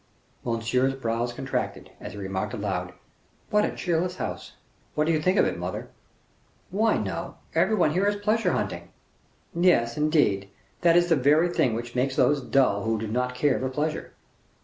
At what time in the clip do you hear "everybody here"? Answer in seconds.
7.53-8.07